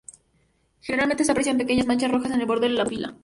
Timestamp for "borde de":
2.47-2.73